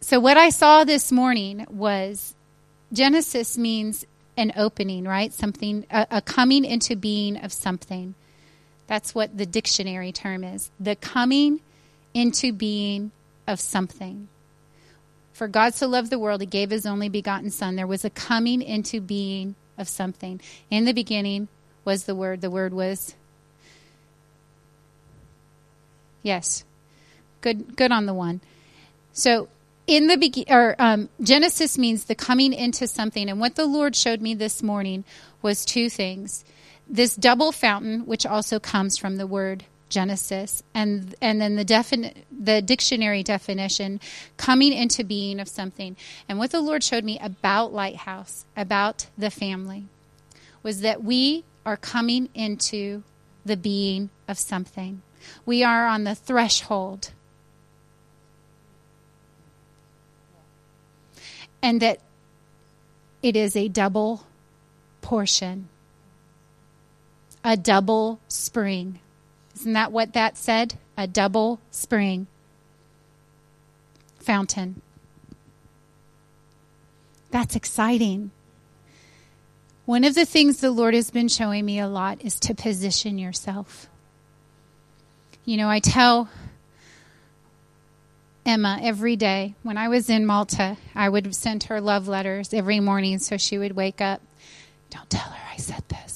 [0.00, 2.34] so, what I saw this morning was
[2.92, 5.32] Genesis means an opening, right?
[5.32, 8.14] Something, a, a coming into being of something.
[8.86, 10.70] That's what the dictionary term is.
[10.78, 11.60] The coming
[12.14, 13.10] into being
[13.46, 14.28] of something.
[15.36, 17.76] For God so loved the world, he gave his only begotten Son.
[17.76, 20.40] There was a coming into being of something.
[20.70, 21.48] In the beginning
[21.84, 22.40] was the Word.
[22.40, 23.14] The Word was.
[26.22, 26.64] Yes.
[27.42, 28.40] Good, good on the one.
[29.12, 29.48] So
[29.86, 33.28] in the begin, or um, Genesis means the coming into something.
[33.28, 35.04] And what the Lord showed me this morning
[35.42, 36.46] was two things:
[36.88, 42.14] this double fountain, which also comes from the word Genesis, and and then the defin-
[42.30, 44.00] the dictionary definition,
[44.36, 45.96] coming into being of something.
[46.28, 49.84] And what the Lord showed me about Lighthouse, about the family,
[50.62, 53.02] was that we are coming into
[53.44, 55.02] the being of something.
[55.44, 57.10] We are on the threshold
[61.66, 61.98] and that
[63.22, 64.24] it is a double
[65.00, 65.68] portion,
[67.42, 69.00] a double spring.
[69.56, 70.78] Isn't that what that said?
[70.96, 72.26] A double spring
[74.18, 74.82] fountain.
[77.30, 78.30] That's exciting.
[79.84, 83.18] One of the things the Lord has been showing me a lot is to position
[83.18, 83.88] yourself.
[85.44, 86.28] You know, I tell
[88.44, 89.54] Emma every day.
[89.62, 93.58] When I was in Malta, I would send her love letters every morning so she
[93.58, 94.22] would wake up.
[94.90, 96.15] Don't tell her I said this,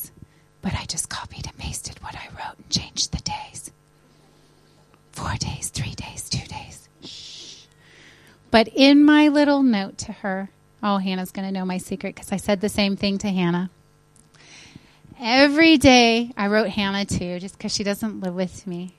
[0.62, 3.70] but I just copied and pasted what I wrote and changed the days.
[5.12, 6.88] Four days, three days, two days.
[7.05, 7.64] Shh.
[8.51, 10.51] But in my little note to her,
[10.83, 13.70] oh, Hannah's going to know my secret because I said the same thing to Hannah.
[15.18, 18.94] Every day I wrote Hannah too, just because she doesn't live with me.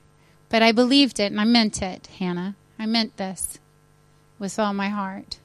[0.49, 2.55] But I believed it and I meant it, Hannah.
[2.77, 3.59] I meant this
[4.37, 5.39] with all my heart.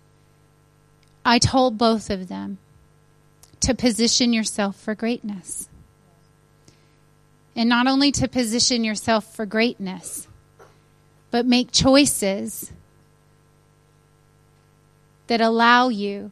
[1.25, 2.59] I told both of them
[3.61, 5.69] to position yourself for greatness.
[7.57, 10.29] And not only to position yourself for greatness,
[11.31, 12.71] but make choices
[15.27, 16.31] that allow you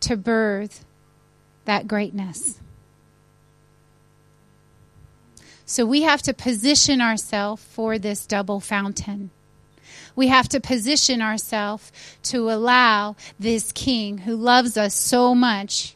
[0.00, 0.84] to birth
[1.66, 2.58] that greatness.
[5.66, 9.30] So we have to position ourselves for this double fountain.
[10.16, 11.92] We have to position ourselves
[12.24, 15.94] to allow this King who loves us so much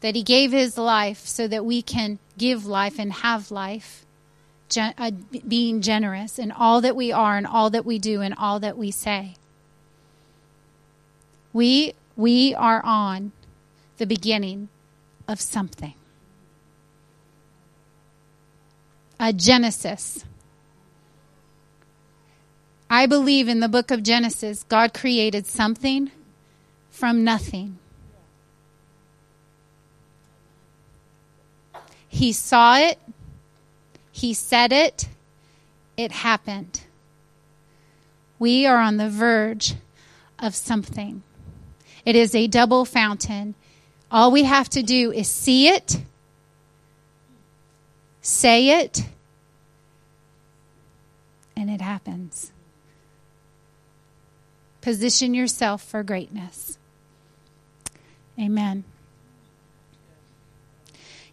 [0.00, 4.04] that he gave his life so that we can give life and have life,
[4.68, 5.10] gen- uh,
[5.46, 8.76] being generous in all that we are and all that we do and all that
[8.76, 9.36] we say.
[11.52, 13.32] We, we are on
[13.98, 14.68] the beginning
[15.26, 15.94] of something.
[19.18, 20.24] A Genesis.
[22.90, 26.10] I believe in the book of Genesis, God created something
[26.90, 27.78] from nothing.
[32.16, 32.98] He saw it,
[34.10, 35.06] He said it,
[35.98, 36.80] it happened.
[38.38, 39.74] We are on the verge
[40.38, 41.22] of something.
[42.06, 43.54] It is a double fountain.
[44.10, 45.98] All we have to do is see it,
[48.22, 49.02] say it,
[51.54, 52.50] and it happens.
[54.80, 56.78] Position yourself for greatness.
[58.40, 58.84] Amen.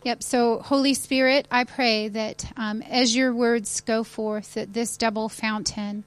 [0.03, 0.21] Yep.
[0.21, 5.29] So, Holy Spirit, I pray that um, as your words go forth, that this double
[5.29, 6.03] fountain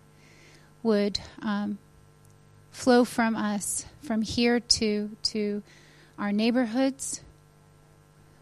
[0.82, 1.78] would um,
[2.70, 5.62] flow from us, from here to to
[6.18, 7.22] our neighborhoods,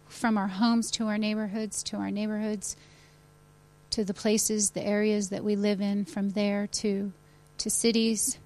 [0.09, 2.77] from our homes to our neighborhoods, to our neighborhoods,
[3.91, 7.13] to the places, the areas that we live in, from there to
[7.59, 8.39] to cities,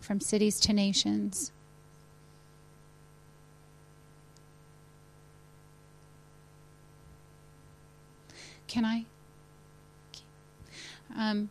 [0.00, 1.52] from cities to nations.
[8.70, 9.04] Can I?
[11.18, 11.50] Um,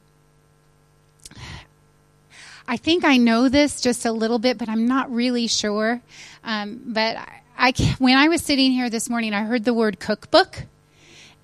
[2.66, 6.02] I think I know this just a little bit, but I'm not really sure.
[6.46, 10.00] Um, but I, I, when I was sitting here this morning, I heard the word
[10.00, 10.64] cookbook,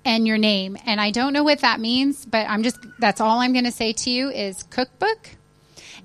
[0.06, 0.78] and your name.
[0.86, 3.72] And I don't know what that means, but I'm just, that's all I'm going to
[3.72, 5.35] say to you is cookbook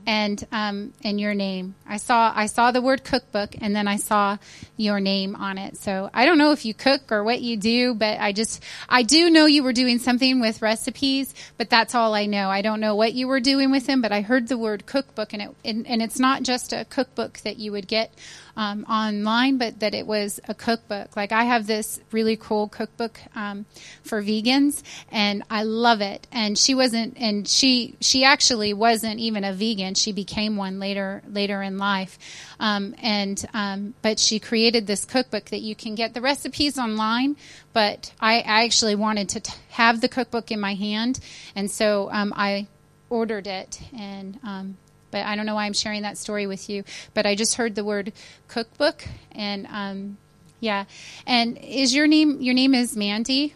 [0.05, 1.75] and um, and your name.
[1.87, 4.37] I saw I saw the word cookbook, and then I saw
[4.77, 5.77] your name on it.
[5.77, 9.03] So I don't know if you cook or what you do, but I just I
[9.03, 12.49] do know you were doing something with recipes, but that's all I know.
[12.49, 15.33] I don't know what you were doing with them, but I heard the word cookbook,
[15.33, 18.13] and it and, and it's not just a cookbook that you would get
[18.61, 21.15] um, online, but that it was a cookbook.
[21.15, 23.65] Like I have this really cool cookbook um,
[24.03, 26.27] for vegans, and I love it.
[26.31, 29.95] And she wasn't, and she she actually wasn't even a vegan.
[29.95, 32.19] She became one later later in life,
[32.59, 37.37] um, and um, but she created this cookbook that you can get the recipes online.
[37.73, 41.19] But I, I actually wanted to t- have the cookbook in my hand,
[41.55, 42.67] and so um, I
[43.09, 44.77] ordered it and um,
[45.11, 46.83] but I don't know why I'm sharing that story with you.
[47.13, 48.13] But I just heard the word
[48.47, 50.17] cookbook, and um,
[50.59, 50.85] yeah.
[51.27, 52.41] And is your name?
[52.41, 53.53] Your name is Mandy.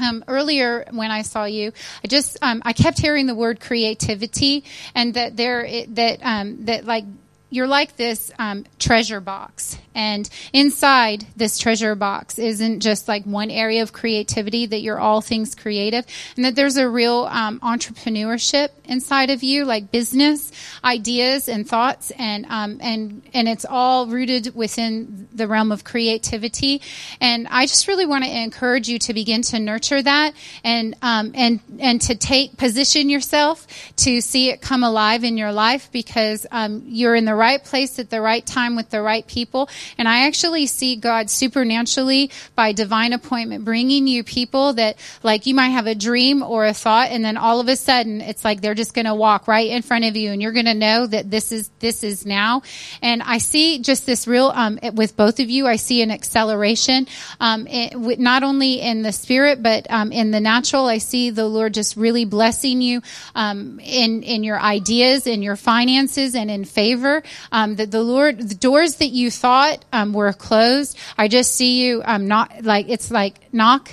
[0.00, 1.72] Um, earlier when I saw you,
[2.04, 6.84] I just um, I kept hearing the word creativity, and that there that um, that
[6.84, 7.04] like
[7.50, 9.78] you're like this um, treasure box.
[9.94, 15.20] And inside this treasure box isn't just like one area of creativity that you're all
[15.20, 16.06] things creative
[16.36, 20.52] and that there's a real um, entrepreneurship inside of you like business
[20.84, 26.80] ideas and thoughts and um, and and it's all rooted within the realm of creativity.
[27.20, 31.32] And i just really want to encourage you to begin to nurture that and um,
[31.34, 36.46] and and to take position yourself to see it come alive in your life because
[36.52, 39.70] um, you're in the right place at the right time with the right people.
[39.96, 45.54] And I actually see God supernaturally by divine appointment bringing you people that like you
[45.54, 48.60] might have a dream or a thought and then all of a sudden it's like
[48.60, 51.06] they're just going to walk right in front of you and you're going to know
[51.06, 52.62] that this is, this is now.
[53.00, 57.06] And I see just this real, um, with both of you, I see an acceleration,
[57.40, 60.86] um, it, not only in the spirit, but, um, in the natural.
[60.86, 63.02] I see the Lord just really blessing you,
[63.34, 67.22] um, in, in your ideas, in your finances and in favor
[67.52, 71.84] um, that the Lord, the doors that you thought um, were closed, I just see
[71.84, 73.90] you um, not like it's like knock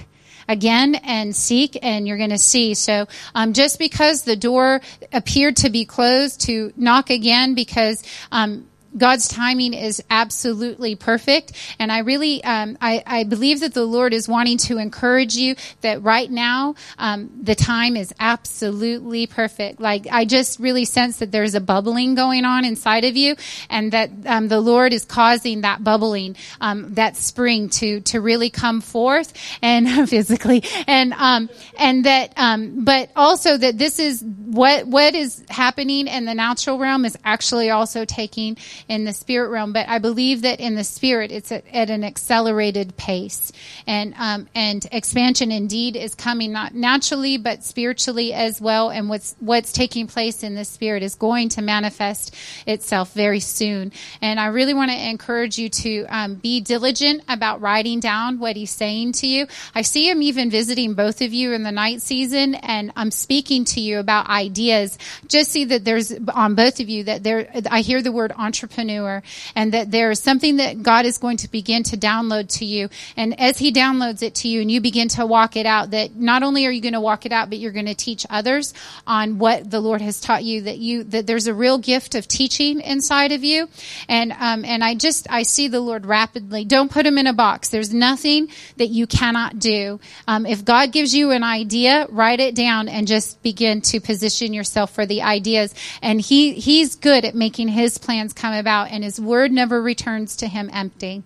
[0.47, 2.73] again and seek and you're going to see.
[2.73, 8.67] So um, just because the door appeared to be closed, to knock again because um,
[8.97, 11.51] God's timing is absolutely perfect.
[11.79, 15.55] And I really, um, I, I, believe that the Lord is wanting to encourage you
[15.81, 19.79] that right now, um, the time is absolutely perfect.
[19.79, 23.35] Like I just really sense that there's a bubbling going on inside of you
[23.69, 28.49] and that, um, the Lord is causing that bubbling, um, that spring to, to really
[28.49, 34.87] come forth and physically and, um, and that, um, but also that this is what,
[34.87, 39.73] what is happening in the natural realm is actually also taking in the spirit realm,
[39.73, 43.51] but I believe that in the spirit it's at, at an accelerated pace,
[43.87, 48.89] and um, and expansion indeed is coming not naturally but spiritually as well.
[48.89, 52.35] And what's what's taking place in the spirit is going to manifest
[52.67, 53.91] itself very soon.
[54.21, 58.55] And I really want to encourage you to um, be diligent about writing down what
[58.55, 59.47] he's saying to you.
[59.73, 63.65] I see him even visiting both of you in the night season, and I'm speaking
[63.65, 64.97] to you about ideas.
[65.27, 67.49] Just see that there's on both of you that there.
[67.71, 69.21] I hear the word entrepreneur entrepreneur
[69.55, 72.89] and that there is something that God is going to begin to download to you.
[73.15, 76.15] And as he downloads it to you and you begin to walk it out, that
[76.15, 78.73] not only are you going to walk it out, but you're going to teach others
[79.07, 82.27] on what the Lord has taught you that you, that there's a real gift of
[82.27, 83.67] teaching inside of you.
[84.07, 86.65] And, um, and I just, I see the Lord rapidly.
[86.65, 87.69] Don't put him in a box.
[87.69, 89.99] There's nothing that you cannot do.
[90.27, 94.53] Um, if God gives you an idea, write it down and just begin to position
[94.53, 95.73] yourself for the ideas.
[96.01, 100.35] And he, he's good at making his plans come about and his word never returns
[100.37, 101.23] to him empty.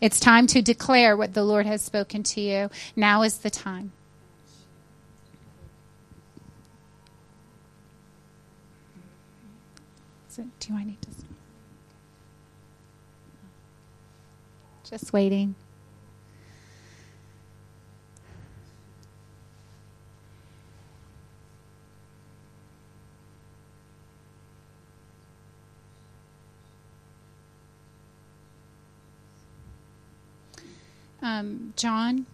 [0.00, 2.70] It's time to declare what the Lord has spoken to you.
[2.94, 3.92] Now is the time.
[10.28, 11.08] So, do I need to?
[14.88, 15.56] Just waiting.
[31.22, 32.26] um, John.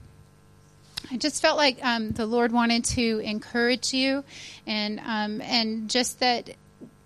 [1.10, 4.24] I just felt like um, the Lord wanted to encourage you,
[4.66, 6.56] and um, and just that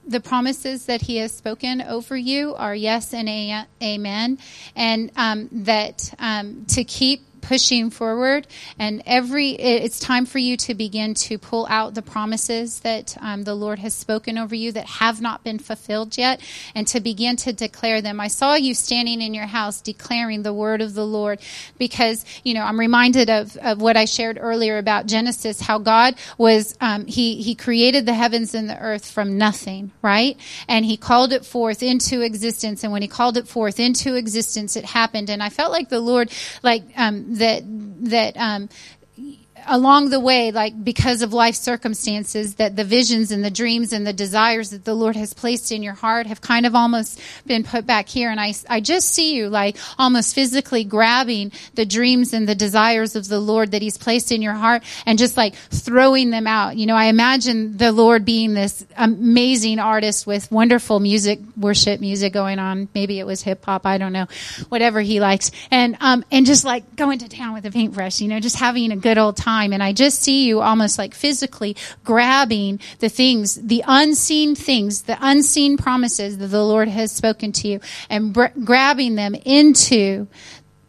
[0.07, 4.39] the promises that He has spoken over you are yes and a- amen,
[4.77, 8.47] and um, that um, to keep pushing forward,
[8.79, 13.45] and every it's time for you to begin to pull out the promises that um,
[13.45, 16.43] the Lord has spoken over you that have not been fulfilled yet,
[16.75, 18.21] and to begin to declare them.
[18.21, 21.41] I saw you standing in your house declaring the word of the Lord,
[21.79, 26.17] because you know I'm reminded of of what I shared earlier about Genesis, how God
[26.37, 30.37] was um, he he created the heavens and the earth from nothing, right?
[30.69, 34.77] And he called it forth into existence, and when he called it forth into existence,
[34.77, 35.31] it happened.
[35.31, 36.31] And I felt like the Lord,
[36.63, 38.69] like um, that that um,
[39.67, 44.07] along the way, like because of life circumstances, that the visions and the dreams and
[44.07, 47.65] the desires that the Lord has placed in your heart have kind of almost been
[47.65, 48.31] put back here.
[48.31, 53.17] And I, I just see you like almost physically grabbing the dreams and the desires
[53.17, 56.77] of the Lord that He's placed in your heart and just like throwing them out.
[56.77, 62.33] You know, I imagine the Lord being this amazing artist with wonderful music, worship music
[62.33, 62.89] going on.
[62.95, 63.87] Maybe it was hip hop.
[63.87, 64.27] I don't know,
[64.69, 65.51] whatever He likes.
[65.71, 68.93] And, um, and just like going to town with a paintbrush, you know, just having
[68.93, 69.73] a good old time time.
[69.73, 75.17] And I just see you almost like physically grabbing the things, the unseen things, the
[75.21, 77.81] unseen promises that the Lord has spoken to you
[78.11, 80.27] and br- grabbing them into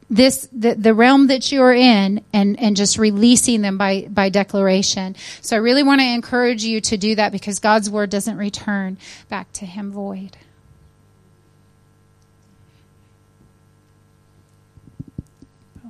[0.10, 5.16] this the, the realm that you're in and and just releasing them by by declaration
[5.40, 8.98] so i really want to encourage you to do that because god's word doesn't return
[9.30, 10.36] back to him void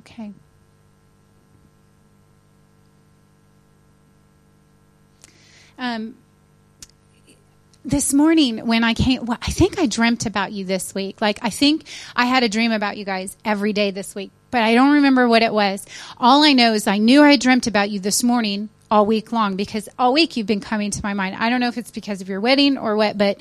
[0.00, 0.34] okay
[5.80, 6.14] Um,
[7.86, 11.22] this morning when I came, well, I think I dreamt about you this week.
[11.22, 14.62] Like, I think I had a dream about you guys every day this week, but
[14.62, 15.86] I don't remember what it was.
[16.18, 19.56] All I know is I knew I dreamt about you this morning all week long
[19.56, 21.36] because all week you've been coming to my mind.
[21.36, 23.38] I don't know if it's because of your wedding or what, but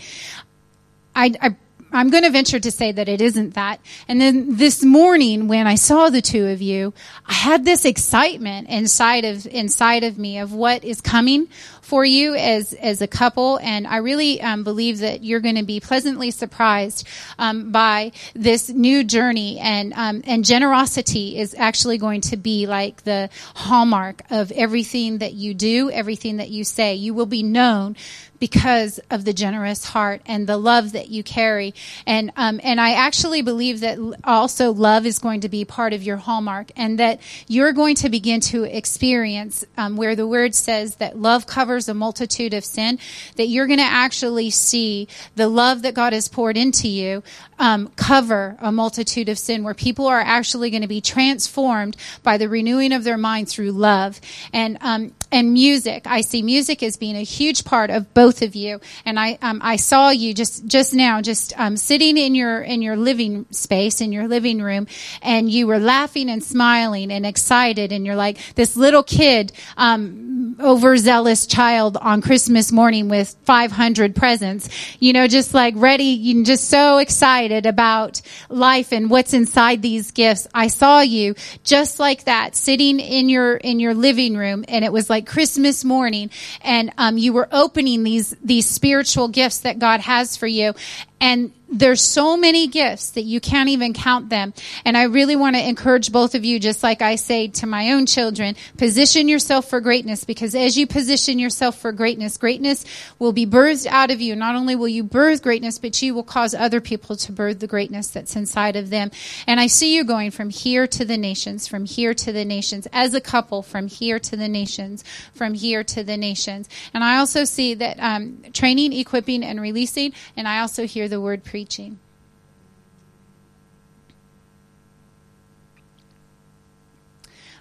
[1.13, 1.55] I, I
[1.91, 3.79] I'm going to venture to say that it isn't that.
[4.07, 6.93] And then this morning when I saw the two of you,
[7.25, 11.47] I had this excitement inside of, inside of me of what is coming
[11.81, 13.57] for you as, as a couple.
[13.57, 17.07] And I really um, believe that you're going to be pleasantly surprised
[17.39, 19.57] um, by this new journey.
[19.59, 25.33] And, um, and generosity is actually going to be like the hallmark of everything that
[25.33, 26.93] you do, everything that you say.
[26.93, 27.95] You will be known
[28.39, 31.73] because of the generous heart and the love that you carry.
[32.05, 36.03] And um, and I actually believe that also love is going to be part of
[36.03, 40.95] your hallmark, and that you're going to begin to experience um, where the word says
[40.95, 42.99] that love covers a multitude of sin.
[43.35, 47.23] That you're going to actually see the love that God has poured into you
[47.57, 52.37] um, cover a multitude of sin, where people are actually going to be transformed by
[52.37, 54.21] the renewing of their mind through love.
[54.53, 56.03] And um, and music.
[56.05, 58.79] I see music as being a huge part of both of you.
[59.05, 62.81] And I, um, I saw you just, just now, just, um, sitting in your, in
[62.81, 64.87] your living space, in your living room,
[65.21, 67.91] and you were laughing and smiling and excited.
[67.91, 74.69] And you're like this little kid, um, overzealous child on Christmas morning with 500 presents,
[74.99, 80.11] you know, just like ready, you just so excited about life and what's inside these
[80.11, 80.47] gifts.
[80.53, 84.91] I saw you just like that sitting in your, in your living room and it
[84.91, 86.29] was like, like Christmas morning
[86.61, 90.73] and um, you were opening these these spiritual gifts that God has for you
[91.21, 94.53] and there's so many gifts that you can't even count them.
[94.85, 97.91] And I really want to encourage both of you, just like I say to my
[97.91, 102.85] own children, position yourself for greatness because as you position yourself for greatness, greatness
[103.19, 104.35] will be birthed out of you.
[104.35, 107.67] Not only will you birth greatness, but you will cause other people to birth the
[107.67, 109.11] greatness that's inside of them.
[109.45, 112.87] And I see you going from here to the nations, from here to the nations,
[112.91, 115.03] as a couple, from here to the nations,
[115.33, 116.67] from here to the nations.
[116.93, 120.13] And I also see that um, training, equipping, and releasing.
[120.35, 121.99] And I also hear the word preaching.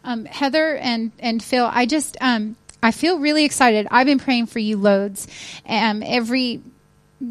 [0.05, 3.89] Um, Heather and, and Phil, I just um, I feel really excited.
[3.91, 5.27] I've been praying for you loads,
[5.67, 6.63] um, every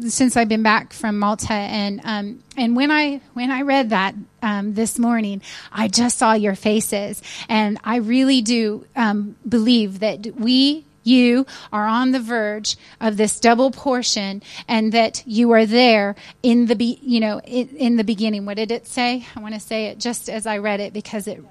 [0.06, 4.14] since I've been back from Malta, and um, and when I when I read that
[4.42, 5.40] um, this morning,
[5.72, 11.86] I just saw your faces, and I really do um, believe that we you are
[11.86, 16.98] on the verge of this double portion and that you are there in the be,
[17.02, 18.44] you know in, in the beginning.
[18.46, 19.26] What did it say?
[19.34, 21.42] I want to say it just as i read it because it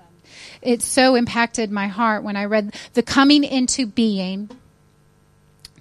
[0.61, 4.49] it so impacted my heart when i read the coming into being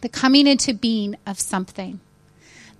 [0.01, 2.01] the coming into being of something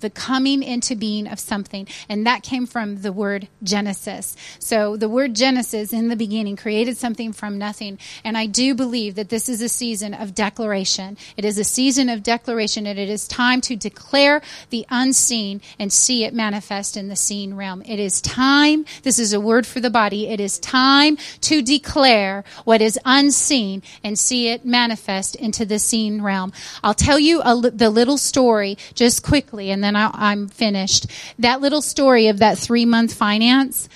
[0.01, 1.87] the coming into being of something.
[2.09, 4.37] And that came from the word Genesis.
[4.59, 7.99] So the word Genesis in the beginning created something from nothing.
[8.25, 11.17] And I do believe that this is a season of declaration.
[11.37, 15.93] It is a season of declaration and it is time to declare the unseen and
[15.93, 17.83] see it manifest in the seen realm.
[17.87, 18.85] It is time.
[19.03, 20.29] This is a word for the body.
[20.29, 26.23] It is time to declare what is unseen and see it manifest into the seen
[26.23, 26.53] realm.
[26.83, 31.07] I'll tell you a, the little story just quickly and then I, I'm finished.
[31.39, 33.89] That little story of that three month finance,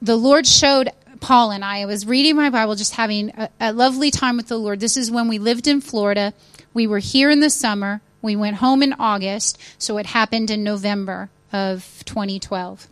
[0.00, 3.72] the Lord showed Paul and I, I was reading my Bible, just having a, a
[3.72, 4.78] lovely time with the Lord.
[4.78, 6.32] This is when we lived in Florida.
[6.72, 8.00] We were here in the summer.
[8.22, 12.88] We went home in August, so it happened in November of 2012.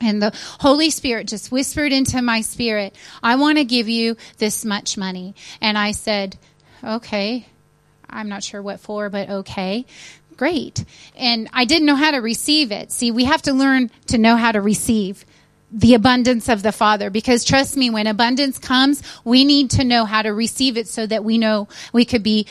[0.00, 4.64] And the Holy Spirit just whispered into my spirit, I want to give you this
[4.64, 5.34] much money.
[5.60, 6.36] And I said,
[6.84, 7.46] okay.
[8.08, 9.84] I'm not sure what for, but okay.
[10.36, 10.84] Great.
[11.16, 12.92] And I didn't know how to receive it.
[12.92, 15.24] See, we have to learn to know how to receive
[15.72, 17.10] the abundance of the Father.
[17.10, 21.06] Because trust me, when abundance comes, we need to know how to receive it so
[21.06, 22.46] that we know we could be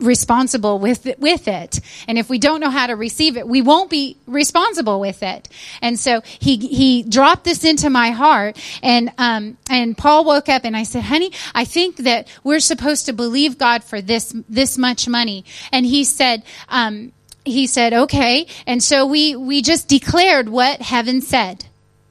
[0.00, 1.80] responsible with it, with it.
[2.08, 5.48] And if we don't know how to receive it, we won't be responsible with it.
[5.82, 10.64] And so he he dropped this into my heart, and um and Paul woke up,
[10.64, 14.78] and I said, "Honey, I think that we're supposed to believe God for this this
[14.78, 17.12] much money." And he said, um,
[17.44, 21.64] he said, "Okay." And so we we just declared what heaven said.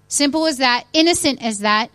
[0.07, 1.91] Simple as that, innocent as that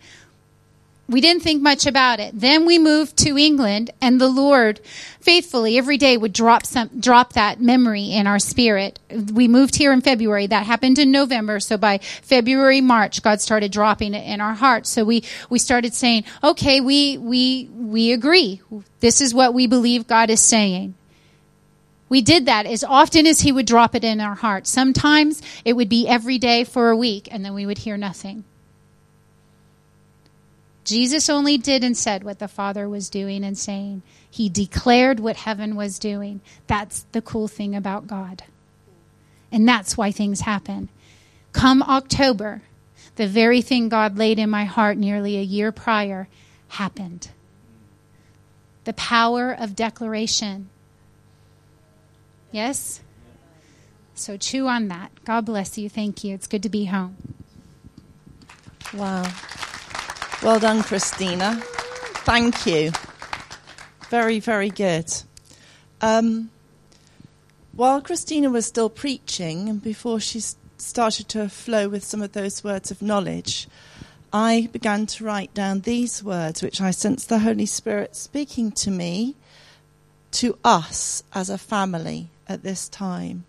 [1.07, 2.39] we didn't think much about it.
[2.39, 4.81] Then we moved to England and the Lord
[5.21, 8.99] faithfully every day would drop some, drop that memory in our spirit.
[9.33, 10.47] We moved here in February.
[10.47, 11.61] That happened in November.
[11.61, 14.89] So by February, March, God started dropping it in our hearts.
[14.89, 18.63] So we, we started saying, okay, we, we, we agree.
[19.01, 20.95] This is what we believe God is saying.
[22.09, 24.71] We did that as often as He would drop it in our hearts.
[24.71, 28.45] Sometimes it would be every day for a week and then we would hear nothing.
[30.85, 34.03] Jesus only did and said what the Father was doing and saying.
[34.31, 36.41] He declared what heaven was doing.
[36.67, 38.43] That's the cool thing about God.
[39.51, 40.89] And that's why things happen.
[41.53, 42.63] Come October,
[43.17, 46.29] the very thing God laid in my heart nearly a year prior
[46.69, 47.31] happened.
[48.85, 50.69] The power of declaration.
[52.51, 53.01] Yes?
[54.15, 55.13] So chew on that.
[55.25, 55.89] God bless you.
[55.89, 56.35] Thank you.
[56.35, 57.17] It's good to be home.
[58.93, 59.25] Wow.
[60.45, 61.59] Well done, Kristina.
[62.27, 62.93] Thank you.
[64.11, 65.11] Very, very good.
[66.03, 66.51] Um,
[67.73, 70.43] while Kristina was still preaching, and before she
[70.77, 73.69] started to flow with some of those words of knowledge,
[74.35, 78.91] I began to write down these words, which I sensed the Holy Spirit speaking to
[78.91, 79.37] me,
[80.33, 83.47] to us as a family at this time.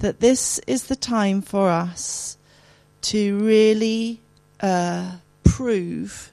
[0.00, 2.36] That this is the time for us
[3.02, 4.18] to really
[4.58, 5.12] uh,
[5.50, 6.30] prove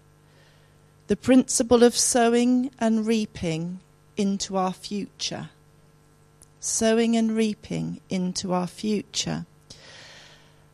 [1.07, 3.79] the principle of sowing and reaping
[4.15, 5.49] into our future.
[6.59, 9.45] Sowing and reaping into our future.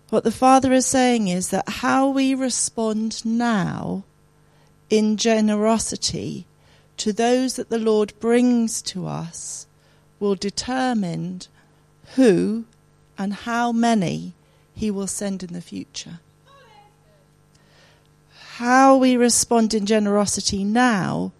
[0.09, 4.03] What the Father is saying is that how we respond now
[4.89, 6.45] in generosity
[6.97, 9.67] to those that the Lord brings to us
[10.19, 11.41] will determine
[12.15, 12.65] who
[13.17, 14.33] and how many
[14.75, 16.19] He will send in the future
[18.63, 21.33] how we respond in generosity now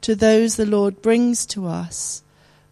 [0.00, 2.24] to those the Lord brings to us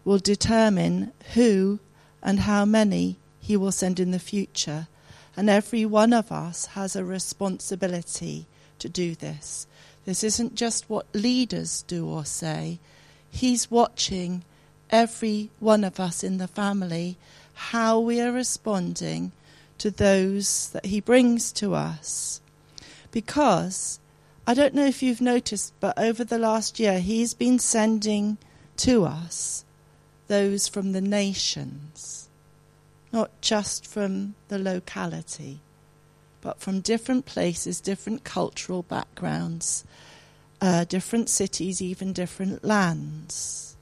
[0.05, 1.79] will determine who
[2.21, 4.89] and how many He will send in the future.
[5.37, 8.47] And every one of us has a responsibility
[8.81, 9.69] to do this.
[10.05, 12.81] This isn't just what leaders do or say,
[13.31, 14.43] He's watching
[14.91, 17.17] every one of us in the family
[17.55, 19.31] how we are responding
[19.79, 22.41] to those that He brings to us
[23.15, 24.01] because
[24.45, 28.39] I don't know if you've noticed, but over the last year, he's been sending
[28.79, 29.65] to us
[30.27, 32.29] those from the nations,
[33.13, 35.61] not just from the locality,
[36.41, 39.85] but from different places, different cultural backgrounds,
[40.61, 43.77] uh, different cities, even different lands.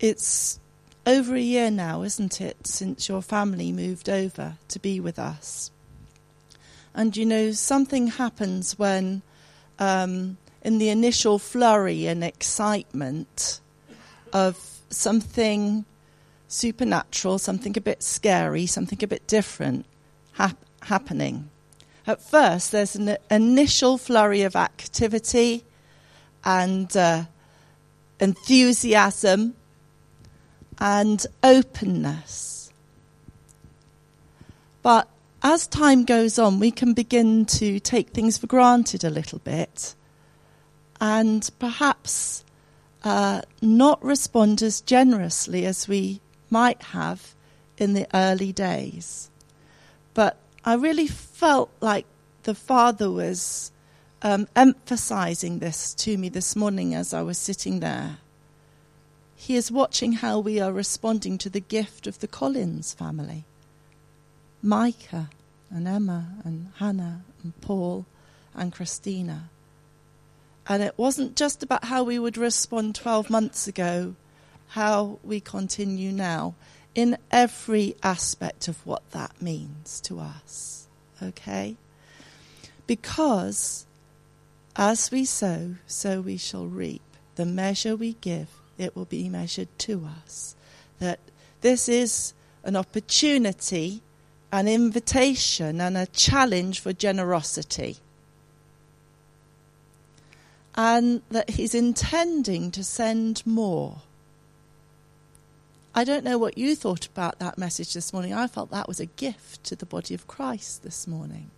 [0.00, 0.59] It's
[1.06, 5.70] over a year now, isn't it, since your family moved over to be with us?
[6.94, 9.22] And you know, something happens when,
[9.78, 13.60] um, in the initial flurry and excitement
[14.32, 15.84] of something
[16.48, 19.86] supernatural, something a bit scary, something a bit different
[20.32, 21.48] hap- happening.
[22.06, 25.64] At first, there's an initial flurry of activity
[26.44, 27.24] and uh,
[28.18, 29.54] enthusiasm,
[30.80, 32.72] and openness.
[34.82, 35.08] But
[35.42, 39.94] as time goes on, we can begin to take things for granted a little bit
[41.00, 42.44] and perhaps
[43.02, 46.20] uh, not respond as generously as we
[46.50, 47.34] might have
[47.78, 49.30] in the early days.
[50.12, 52.04] But I really felt like
[52.42, 53.72] the Father was
[54.22, 58.18] um, emphasizing this to me this morning as I was sitting there.
[59.40, 63.46] He is watching how we are responding to the gift of the Collins family.
[64.60, 65.30] Micah
[65.70, 68.04] and Emma and Hannah and Paul
[68.54, 69.44] and Kristina.
[70.68, 74.14] And it wasn't just about how we would respond 12 months ago,
[74.68, 76.54] how we continue now,
[76.94, 80.86] in every aspect of what that means to us.
[81.22, 81.76] Okay?
[82.86, 83.86] Because
[84.76, 87.00] as we sow, so we shall reap.
[87.36, 90.56] The measure we give, it will be measured to us.
[90.98, 91.20] That
[91.60, 92.32] this is
[92.64, 94.00] an opportunity,
[94.50, 97.98] an invitation, and a challenge for generosity.
[100.74, 103.98] And that He's intending to send more.
[105.94, 108.32] I don't know what you thought about that message this morning.
[108.32, 111.50] I felt that was a gift to the body of Christ this morning.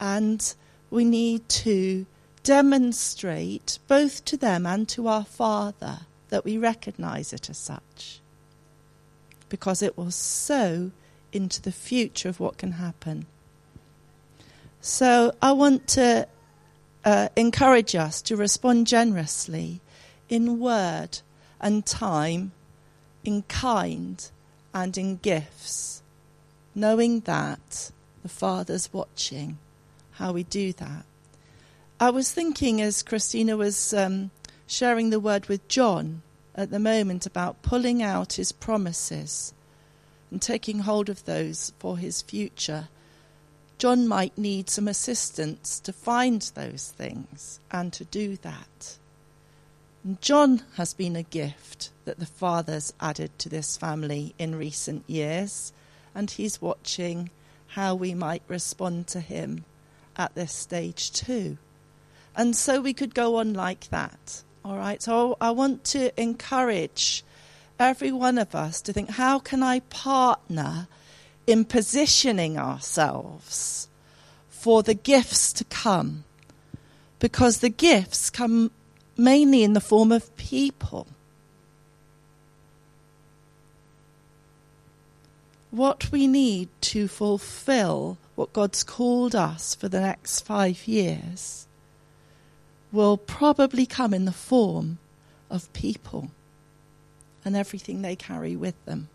[0.00, 0.54] And
[0.90, 2.06] we need to
[2.42, 6.00] demonstrate both to them and to our Father
[6.32, 8.18] that we recognize it as such.
[9.50, 10.90] Because it will sow
[11.30, 13.26] into the future of what can happen.
[14.80, 16.26] So I want to
[17.04, 19.82] uh, encourage us to respond generously
[20.30, 21.20] in word
[21.60, 22.52] and time,
[23.22, 24.26] in kind
[24.72, 26.02] and in gifts,
[26.74, 29.58] knowing that the Father's watching
[30.12, 31.04] how we do that.
[32.00, 34.30] I was thinking as Kristina was um,
[34.72, 36.22] sharing the word with John
[36.54, 39.52] at the moment about pulling out his promises
[40.30, 42.88] and taking hold of those for his future.
[43.76, 48.96] John might need some assistance to find those things and to do that.
[50.02, 55.04] And John has been a gift that the Father's added to this family in recent
[55.06, 55.74] years,
[56.14, 57.28] and he's watching
[57.68, 59.66] how we might respond to him
[60.16, 61.58] at this stage too.
[62.34, 64.42] And so we could go on like that.
[64.64, 65.02] All right.
[65.02, 67.24] So I want to encourage
[67.78, 70.86] every one of us to think how can I partner
[71.46, 73.88] in positioning ourselves
[74.48, 76.24] for the gifts to come?
[77.18, 78.70] Because the gifts come
[79.16, 81.08] mainly in the form of people.
[85.70, 91.66] What we need to fulfill what God's called us for the next five years
[92.92, 94.98] will probably come in the form
[95.50, 96.30] of people
[97.44, 99.08] and everything they carry with them.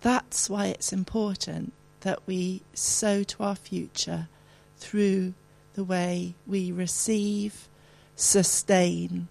[0.00, 4.28] That's why it's important that we sow to our future
[4.76, 5.34] through
[5.74, 7.68] the way we receive,
[8.16, 9.28] sustain,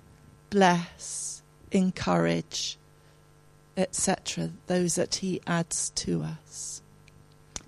[0.49, 1.41] bless,
[1.71, 2.77] encourage,
[3.77, 6.81] etc., those that He adds to us.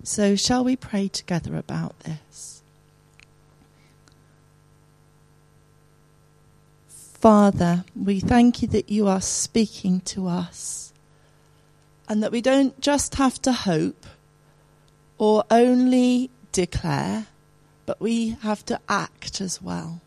[0.02, 2.55] So, shall we pray together about this?
[7.26, 10.92] Father, we thank you that you are speaking to us
[12.08, 14.06] and that we don't just have to hope
[15.18, 17.26] or only declare,
[17.84, 20.00] but we have to act as well.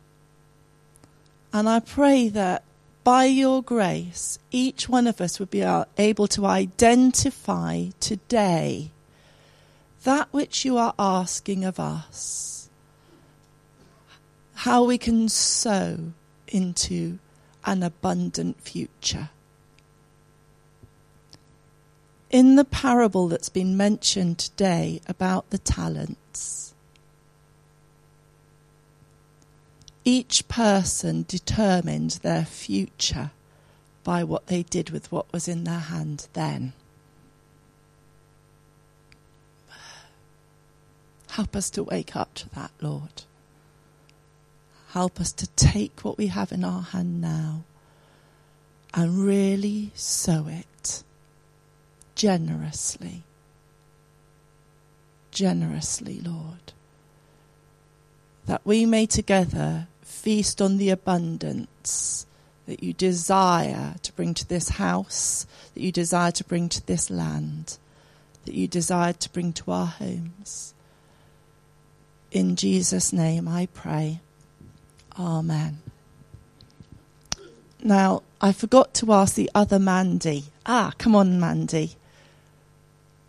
[1.51, 2.63] And I pray that
[3.03, 5.65] by your grace, each one of us would be
[5.97, 8.91] able to identify today
[10.05, 12.69] that which you are asking of us,
[14.53, 16.13] how we can sow
[16.49, 17.19] into
[17.65, 19.29] an abundant future.
[22.29, 26.73] In the parable that's been mentioned today about the talents,
[30.05, 33.31] each person determined their future
[34.03, 36.73] by what they did with what was in their hand then.
[41.31, 43.23] Help us to wake up to that, Lord.
[44.89, 47.63] Help us to take what we have in our hand now
[48.93, 51.03] and really sow it
[52.15, 53.21] generously.
[55.29, 56.73] Generously, Lord.
[58.47, 62.25] That we may together feast on the abundance
[62.65, 67.11] that you desire to bring to this house, that you desire to bring to this
[67.11, 67.77] land,
[68.45, 70.73] that you desire to bring to our homes.
[72.31, 74.21] In Jesus' name I pray.
[75.19, 75.79] Amen.
[77.83, 80.45] Now, I forgot to ask the other Mandy.
[80.65, 81.95] Ah, come on, Mandy.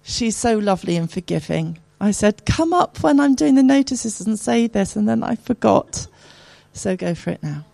[0.03, 1.78] She's so lovely and forgiving.
[2.01, 5.34] I said, come up when I'm doing the notices and say this, and then I
[5.34, 6.07] forgot.
[6.72, 7.64] So go for it now.